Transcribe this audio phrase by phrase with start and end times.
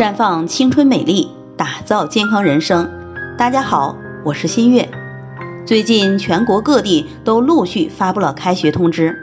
[0.00, 2.90] 绽放青春美丽，打造健康人生。
[3.36, 4.88] 大家好，我是新月。
[5.66, 9.14] 最近全国各地都陆续发布了开学通知，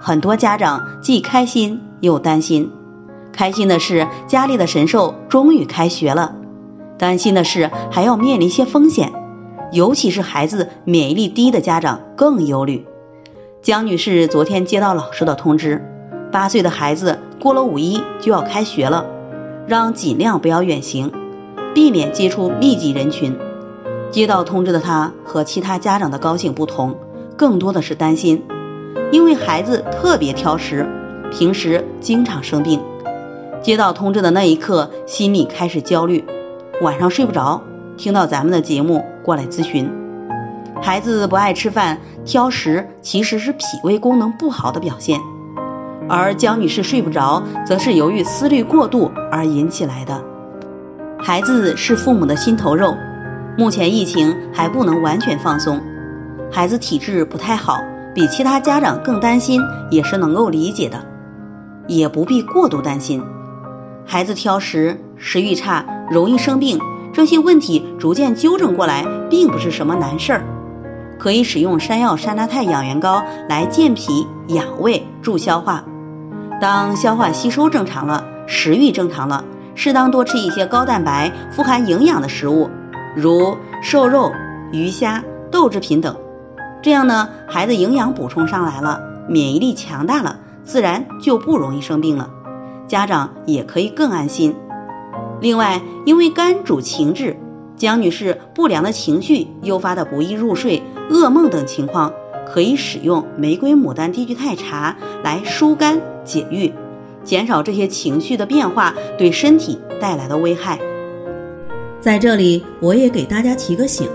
[0.00, 2.70] 很多家长既开心又担心。
[3.32, 6.36] 开心的是家里的神兽终于开学了，
[6.96, 9.10] 担心的是还要面临一些风险，
[9.72, 12.86] 尤其是孩子免疫力低的家长更忧虑。
[13.62, 15.84] 江女士昨天接到老师的通知，
[16.30, 19.06] 八岁的孩子过了五一就要开学了，
[19.70, 21.12] 让尽量不要远行，
[21.76, 23.38] 避免接触密集人群。
[24.10, 26.96] 接到通知的他和其他家长的高兴不同，
[27.36, 28.42] 更多的是担心，
[29.12, 30.88] 因为孩子特别挑食，
[31.30, 32.80] 平时经常生病。
[33.62, 36.24] 接到通知的那一刻，心里开始焦虑，
[36.82, 37.62] 晚上睡不着。
[37.96, 39.88] 听到咱们的节目过来咨询，
[40.82, 45.20] 孩子不爱吃饭、挑食，其实是脾胃功能不好的表现。
[46.10, 50.24] 而江女士睡不着，则是由于思虑过度而引起来的。
[51.20, 52.96] 孩子是父母的心头肉，
[53.56, 55.80] 目前疫情还不能完全放松，
[56.50, 57.78] 孩子体质不太好，
[58.12, 61.04] 比其他家长更担心，也是能够理解的，
[61.86, 63.22] 也不必过度担心。
[64.04, 66.80] 孩子挑食、食欲差、容易生病，
[67.12, 70.44] 这些问题逐渐纠正过来，并不是什么难事儿。
[71.20, 75.84] 可以使用山药山楂肽养元膏来健脾养胃助消化。
[76.60, 79.44] 当消化吸收正常了，食欲正常了，
[79.74, 82.68] 适当多吃一些高蛋白、富含营养的食物，
[83.16, 84.30] 如瘦肉、
[84.70, 86.16] 鱼虾、豆制品等。
[86.82, 92.28] 这样呢，孩子营养补充上来了，免疫力强大了，自然就不容易生病了。
[92.88, 94.54] 家长也可以更安心。
[95.40, 97.38] 另外，因为肝主情志，
[97.76, 102.12] 江女士不良的情绪诱发的不易入睡、噩梦等情况，
[102.52, 106.72] 可以使用玫瑰牡丹低聚肽茶来疏肝解郁，
[107.22, 110.78] 减少这些情绪的变化对身体带来的危害。
[112.00, 114.08] 在这里，我也给大家提个醒：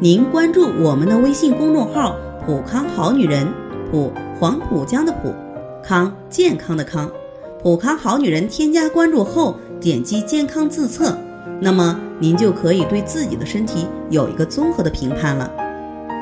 [0.00, 3.46] 您关注我们的微信公众号“普康好女人”，
[3.92, 5.32] 普黄浦江的普，
[5.82, 7.08] 康健康的康。
[7.62, 11.16] 普康好女人添加关注后，点击健康自测，
[11.60, 15.67] 那么您就可以对自己的身体有一个综合的评判了。